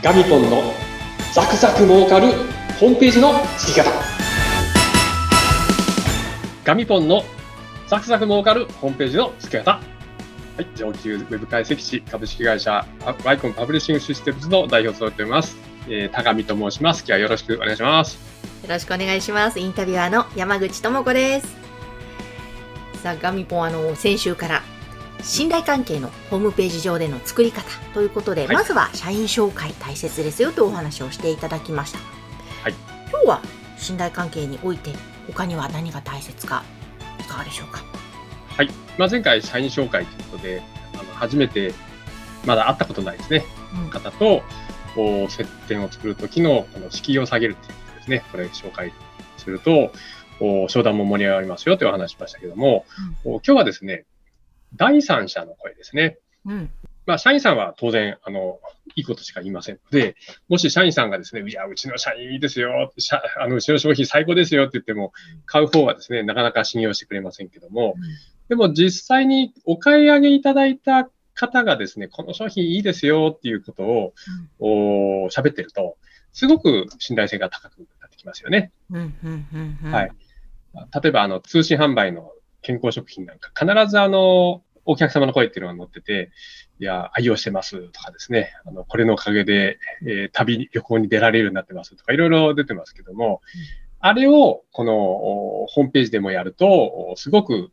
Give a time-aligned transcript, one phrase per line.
[0.00, 0.62] ガミポンの
[1.34, 2.28] ザクザク儲かる
[2.78, 3.90] ホームページの作り方。
[6.62, 7.24] ガミポンの
[7.88, 9.72] ザクザク儲かるホームページの作り方。
[9.72, 9.80] は
[10.60, 12.86] い、上級ウェブ解析士株式会社
[13.24, 15.56] ワイコンパブリッシングシステムズの代表を務めております、
[15.88, 17.00] えー、高見と申します。
[17.00, 18.18] 今日はよろしくお願いします。
[18.62, 19.58] よろしくお願いします。
[19.58, 21.56] インタビュアーの山口智子です。
[23.02, 24.62] さあガミポンあの先週から
[25.22, 27.62] 信頼関係のホームページ上での作り方
[27.92, 31.98] ということで、はい、まずは社員紹介大切ですよとお話をしていただきました。
[32.62, 32.74] はい、
[33.10, 33.42] 今日は
[33.76, 34.92] 信頼関係において
[35.26, 36.64] 他には何が大切か
[37.20, 37.82] いかがでしょうか？
[38.56, 40.62] はい、まあ、前回社員紹介ということで、
[40.94, 41.74] あの初めて
[42.46, 43.44] まだ会ったことないですね、
[43.84, 44.42] うん、方と
[44.94, 48.92] こう接点を作るときのこの敷居を下げるということですね、これ紹介
[49.36, 49.92] すると、
[50.68, 52.86] 商談も盛り上がりますよというお話しましたけども、
[53.24, 54.04] うん、今日はですね、
[54.74, 56.18] 第三者の声ですね。
[56.46, 56.70] うん。
[57.08, 58.60] まあ、社員さんは当然、あの、
[58.94, 60.14] いいことしか言いませんので、
[60.48, 65.12] もし社員さんがですね、いや、うちの社員いいですよ、社あのうちの商品最高ですよって言っても、
[65.46, 68.02] 買う方はですね、なかなか信用してくれませんけども、うん、
[68.48, 74.12] でも実際にお買い上げいただいた方がですね、この商品いいですよっていうことを、
[74.60, 75.96] うん、お喋ってると、
[76.34, 78.70] すごく信頼性が高くなってきますよね。
[79.90, 80.10] はい。
[81.02, 86.30] 例えば、あの、通信販売の健康食品なんか、必ずあの、お客様の声っていうのが載ってて、
[86.80, 93.60] いや、愛用してますとかですね、あの、これのおかげで、えー、旅、旅行に出られるようになってますとか、いろいろ出てますけども、うん、
[94.00, 97.70] あれを、この、ホームページでもやると、すごく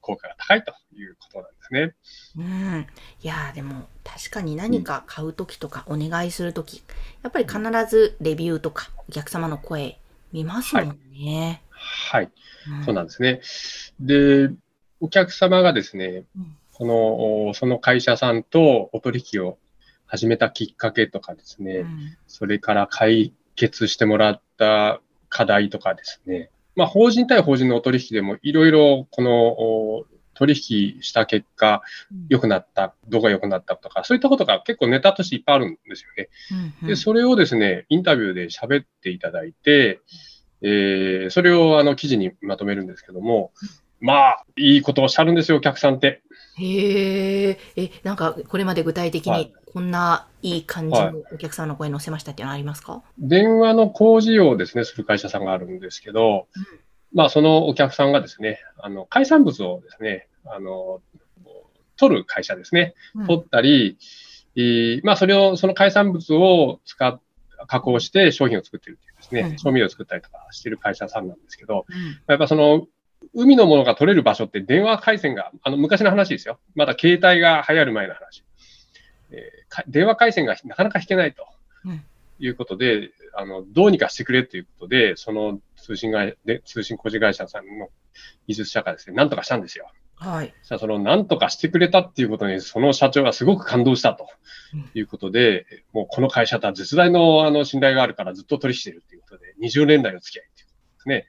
[0.00, 1.94] 効果が高いということなんですね。
[2.36, 2.86] うん。
[3.22, 6.82] いやでも、確かに何か買うときとか、お願いするとき、
[7.22, 9.98] やっぱり必ずレビューとか、お客様の声、
[10.32, 11.46] 見ますもんね。
[11.46, 11.63] はい。
[11.84, 12.30] はい。
[12.84, 13.40] そうなんですね。
[14.00, 14.50] で、
[15.00, 16.24] お客様がですね、
[16.72, 19.58] この、その会社さんとお取引を
[20.06, 31.82] 始めたきっかけとかですね、うん、それから解決してもらった課題とかですね、まあ、法人対法人のお取引でもいろいろこの取引した結果、
[32.28, 36.28] 良くなった、どこが良くなったとか、そういったことが結構ネタとしていっぱいあるんですよね。
[36.50, 40.00] うんうん、で、それをですね、インタビューで喋っていただいて、
[40.66, 43.52] えー、それをあの記事にまとめるんですけども、
[44.00, 46.22] まあ、いいことをおっしゃるんですよ、お客さんって。
[46.56, 56.64] へえ、え、なんか、これまで具体的に、こんないい感じのお客さんの声載せましたっていうのはありますか、はい、電話の工事をですね、する会社さんがあるんですけど、うん、
[57.12, 61.02] まあ、そのお客さんがですね、あの、海産物をですね、あの、
[61.96, 62.94] 取る会社ですね、
[63.26, 63.98] 取ったり、
[64.56, 67.20] うん、まあ、それを、その海産物を使っ
[67.66, 71.86] 加工して商品を作ってるっていうですね、調味料を作ったりとかしてる会社さんなんですけど、
[72.26, 72.86] やっぱその、
[73.32, 76.58] 海のものが取れる場所って電話回線が、あの、昔の話ですよ。
[76.74, 78.44] まだ携帯が流行る前の話。
[79.30, 81.46] えー、電話回線がなかなか引けないと
[82.38, 87.88] いうことで、うん、あの、どうにかしてくれということで、その通信会、で通信工事会社さんの
[88.46, 89.90] 技術者がですね、なんとかしたんですよ。
[90.16, 90.54] はい。
[90.62, 94.28] じゃその、なんとかしてくれたっていうことに、その社長がすごく感動したと
[94.94, 101.26] いうことで、うん、もうこの会社とは絶大のあの信頼があるからずっと取引してるっていうことで、20年来の付き合いっていうことですね。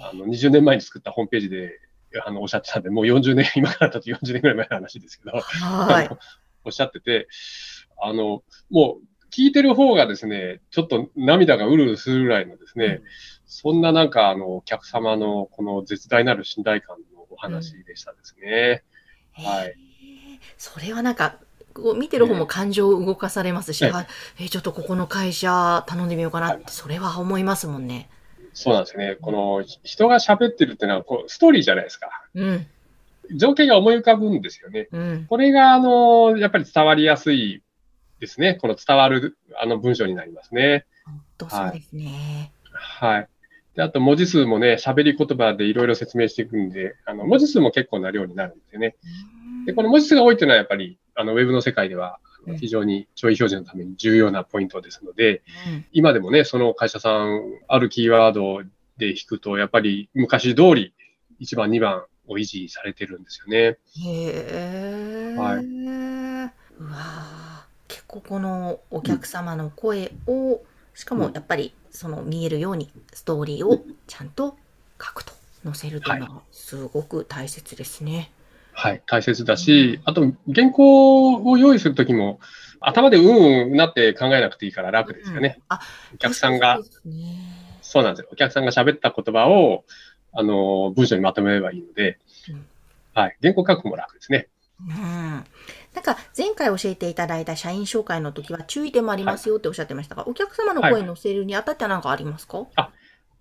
[0.00, 1.80] あの、20年前に作ったホームページで、
[2.24, 6.08] あの、おっしゃってたんで、もう40年、今からだと40年ぐらい前の話ですけど、はい。
[6.64, 7.28] おっしゃってて、
[8.00, 13.02] あの、もう、聞いてる方がですね、ちょっと涙がうるうるするぐらいのですね、うん、
[13.46, 18.82] そんななんか、あの、お客様のこの絶大なる信頼感のお話でしたですね。
[19.38, 19.74] うん、はい。
[20.56, 21.36] それはなんか、
[21.74, 23.92] こう見てる方も感情を動かされますし、ね、
[24.40, 28.10] えちょっとここの会社頼んでみようかなって、それは思いますもんね。
[28.52, 29.16] そうなんですね。
[29.20, 32.08] この人が喋ってるっていうのはこうストーリーじゃないですか。
[32.34, 32.66] うん。
[33.36, 34.88] 情景が思い浮かぶんですよね。
[34.90, 37.62] うん、これが、あの、やっぱり伝わりやすい
[38.20, 38.54] ですね。
[38.54, 40.86] この伝わる、あの文章になりますね。
[41.04, 42.52] 本当そうですね。
[42.72, 43.14] はい。
[43.16, 43.28] はい、
[43.78, 48.96] で、あと文字数もね、喋り言葉でいろいろ説明していくんで、あの、文字数も結構な量になるんですよね。
[49.66, 52.18] で、この文字数が多いっていうのはやっぱり、あの、ウェブの世界では、
[52.58, 58.64] 非常に調理表示のために重要なポイントですので、うん、今でもね、その会社さん、あるキーワード
[58.96, 60.92] で引くと、やっぱり昔通り
[61.40, 63.78] 1番、2番を維持されてるんですよね。
[64.04, 65.64] へはい。
[65.64, 70.58] うわ結構このお客様の声を、うん、
[70.98, 74.56] しかもやっぱりその見えるようにストーリーをちゃんと
[75.00, 75.32] 書くと、
[75.64, 78.32] 載せるというのはすごく大切ですね。
[78.72, 82.40] はい、大切だし、あと原稿を用意するときも、
[82.80, 85.60] 頭でうんうんなって考えなくていいから楽ですよね。
[85.70, 85.76] うん、
[86.14, 86.80] お客さんが、
[87.80, 88.28] そうなんですよ。
[88.32, 89.84] お客さんが喋った言葉を、
[90.32, 92.18] あの、文章にまとめればいいので、
[92.50, 92.66] うん、
[93.14, 94.48] はい、原稿書くも楽ですね。
[94.80, 95.44] うん。
[95.98, 102.90] なんか前回教えていただいた社員紹介の時は注意点もありますよっておっしゃってましたが、はい、お客様の声に乗せるにあたっては何かありますか、はい、あ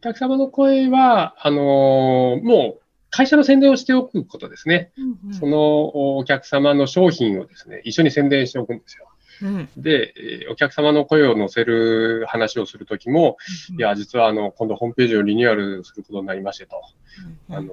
[0.00, 2.80] お客様の声は、あのー、もう
[3.10, 4.92] 会社の宣伝をしておくことですね。
[4.96, 9.08] うんうん、そのお客様の商品をですね、一緒に宣伝しておくんですよ。
[9.42, 10.14] うん、で、
[10.50, 13.36] お客様の声を載せる話をするときも、
[13.70, 16.82] うん、いや、実はあの今度ホームページをリニューアルすることになりましてと、
[17.50, 17.72] うん、あの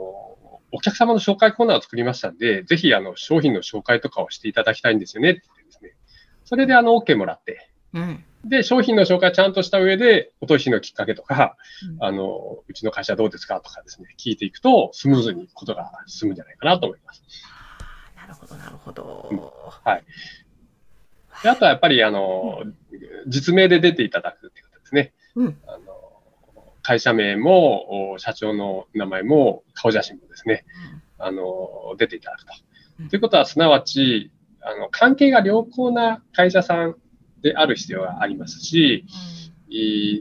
[0.74, 5.96] お客様の紹介コーナーを作りましたんで、ぜひあの商品の紹介とかをしていただきたいんですよねってですね、
[6.44, 11.56] それであの OK もらって、うん、で、商品の紹介ちゃんとした上で、お問い合わせのきっかけとか、
[11.88, 17.24] うん、あの、うちの会社どうですかとかですね、聞いていくと、スムーズにことが進むんじゃないかなと思います。
[18.16, 19.30] なるほど、なるほど。
[19.32, 20.04] うん、はい。
[21.44, 22.76] であとはやっぱり、あの、うん、
[23.28, 25.14] 実名で出ていただくっていうことですね。
[25.36, 25.93] うん、あの
[26.84, 30.66] 会社名も、社長の名前も、顔写真もですね、
[31.18, 32.54] あの、出ていただくと。
[33.10, 34.32] ということは、すなわち、
[34.62, 36.96] あの、関係が良好な会社さん
[37.42, 39.06] である必要がありますし、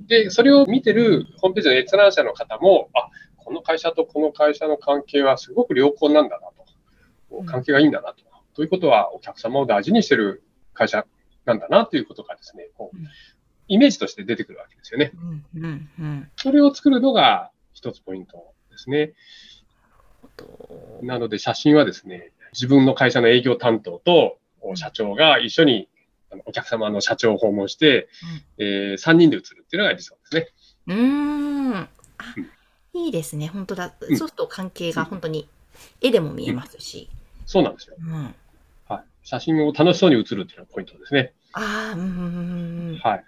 [0.06, 6.48] で、それを見てるホームページの閲覧者の方も、あ、この会社とこの会社の関係はすごく良好なんだな
[7.36, 8.24] と、関係がいいんだなと。
[8.54, 10.44] ということは、お客様を大事にしてる
[10.74, 11.06] 会社
[11.44, 12.96] なんだなということがですね、こう
[13.72, 15.12] イメージとして出てくるわけですよね。
[15.16, 19.14] うんうんうん、それを作るのが一つポイントですね。
[21.00, 24.36] なので写真はですね、自分の会社の営業担当と
[24.74, 25.88] 社長が一緒に
[26.44, 28.10] お客様の社長を訪問して、
[28.58, 30.48] うん、えー、3人で写るっていうのが理想ですね。
[30.88, 31.74] うん。
[31.74, 31.88] あ、
[32.94, 33.48] うん、いいですね。
[33.48, 33.94] 本当だ。
[34.00, 35.48] そうすると関係が本当に
[36.02, 37.08] 絵でも見えますし。
[37.40, 37.96] うん、そうなんですよ。
[38.86, 39.02] はい。
[39.22, 41.32] 写真を楽しそうに写るっていうのがポイントですね。
[41.54, 43.00] ああ、うん。
[43.02, 43.24] はい。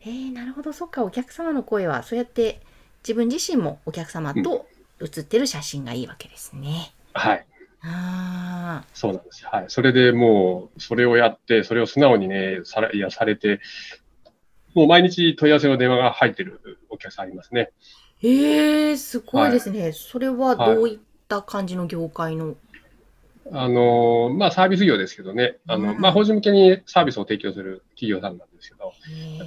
[0.00, 2.60] えー、なるほど、そっか、お客様の声は、そうやって
[3.02, 4.66] 自分自身もお客様と
[5.00, 6.92] 写ってる写真がいいわけですね。
[7.14, 7.46] はい。
[7.80, 9.64] あそうなんですはい。
[9.68, 13.60] それでもう、それをやって、それを素直にね、さら、いや、されて、
[14.74, 17.70] もう毎日問い合わせの電話が入ってるお客さんありますね。
[18.22, 19.92] ええー、すごいですね、はい。
[19.92, 20.98] それはどういっ
[21.28, 22.56] た感じの業界の、はい、
[23.52, 28.92] あの、まあ、サービス業ですけどね、あの、うん、まあ、法人向けにサービスを提供する企業さんなんですけど、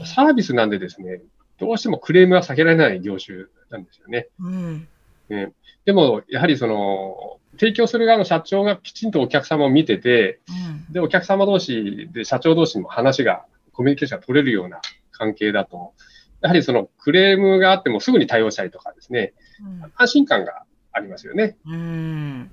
[0.06, 1.22] サービスなんでですね、
[1.60, 4.28] どうしてもクレームは避けられない業種なんですよね。
[4.40, 4.88] うん、
[5.30, 5.54] ね。
[5.86, 10.40] でも、やはりその、提供する側の社長がきちんとお客様を見てて、
[10.88, 14.82] うん、で、お客様同士で社長同士の話が、コミュニケーションが取れるような
[15.12, 15.94] 関係だと、
[16.42, 19.34] やはりそのクレームがあってもすぐに対応したりとかですね、
[19.64, 21.56] うん、安心感がありますよね。
[21.66, 22.52] うん、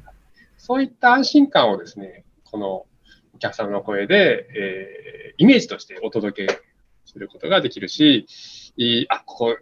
[0.68, 2.86] そういった安心感をですね、この
[3.34, 6.60] お客様の声で、えー、イメージとしてお届け
[7.06, 8.26] することができるし、
[8.76, 9.56] いあ、ここ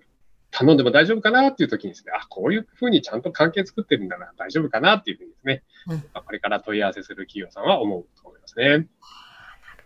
[0.51, 8.69] 頼んでも大丈夫かなっていう時にですね、あ、こういうふうにちゃんと関係作ってるんだな、大丈夫かなっていうふうにですね、うん、これから問い合わせする企業さんは思うと思いますね。
[8.69, 8.87] なる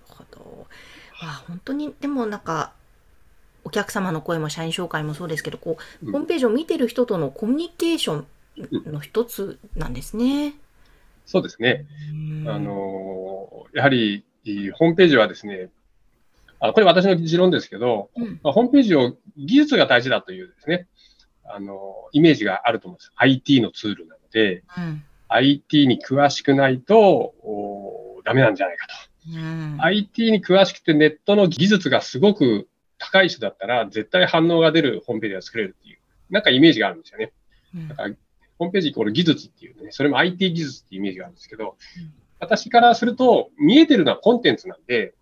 [0.09, 0.67] ほど。
[1.23, 2.73] あ、本当に、でもなんか、
[3.65, 8.27] お客様の声も社員紹介もそうですけど、こう、うん、ホームページを見てる人とのコミュニケーション
[8.91, 10.47] の一つなんですね。
[10.47, 10.60] うん、
[11.31, 11.87] そうですね。
[12.49, 14.25] あの、やはり、
[14.75, 15.69] ホームページはですね、
[16.59, 20.89] あこれ私の持論ですけど、うん、まあ、ホームページを技術が大事だというですね、
[21.45, 23.13] あの、イメージがあると思うんです。
[23.15, 28.93] IT のツールなので、うん、IT に詳しくないと、おダメなんじゃないかと、
[29.33, 29.77] うん。
[29.79, 32.69] IT に詳しくてネットの技術がすごく
[32.99, 37.33] 高い人だったら、絶対反応が出るホームページが作れるっていう、なんかイメージがあるんですよね。
[37.89, 38.11] だから
[38.61, 41.79] ホームページイコール技術っていうね、それも IT 技術っていうイメージがあるんですけど、
[42.39, 45.15] 私からすると、見えてるのはコンテンツなんで、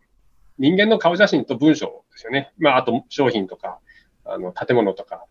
[0.59, 2.53] 人間の顔写真と文章ですよね。
[2.59, 3.79] まあ、あと商品とか、
[4.25, 5.25] あの、建物とか、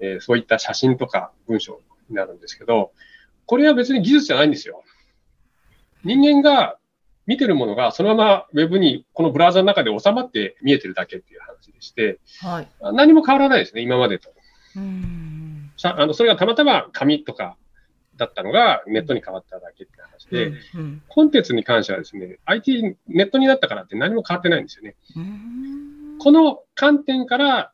[0.00, 2.92] えー、そういった写真とか文章になるんですけど、
[3.44, 4.84] これは別に技術じゃないんですよ。
[6.04, 6.78] 人間が
[7.26, 14.30] 見てるものがそのままウェブにこのブラウザの中で収まって見えてるだけっていう話でして、はい、何も変わらないですね、今までと。
[14.76, 15.27] うん
[15.82, 17.56] あのそれがたまたま紙とか
[18.18, 20.80] だったのがネットに変わっただけって話で、うん。
[20.80, 24.96] うん、コンテンツに関してはですね、IT、ネットになったからって何も変わってないんですよね。
[26.18, 27.72] この観点から、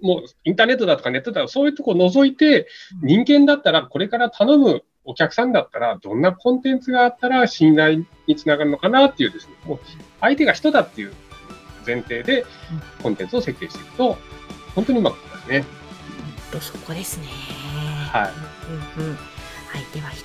[0.00, 2.66] もうインターネットだとかネットだとかそういうとこを除いて、
[3.02, 9.80] 人間だったらこれから頼むお客さんだったら、どんなコンテンツがあったら信頼につながるのかなっていうですね、もう
[10.20, 11.12] 相手が人だっていう
[11.86, 12.46] 前提で
[13.02, 14.16] コンテンツを設計していくと、
[14.74, 15.83] 本当にうまくいきますね。
[16.60, 17.26] そこですね。
[18.12, 18.32] はい。
[18.98, 19.18] うんうん
[19.74, 20.24] 相手は人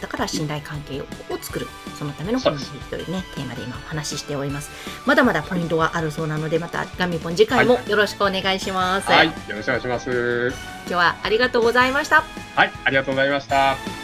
[0.00, 1.06] だから信頼関係を
[1.40, 1.66] 作る。
[1.98, 4.70] そのためのコミュニティというねテーマで今お話ししております。
[5.06, 10.52] まだまだポイントがあるそうなのでまたガミポン次回もよろしくお願いします、はい、よろしくお願いします。
[10.86, 12.22] 今日はありがとうございました。
[12.54, 13.95] はいありがとうございました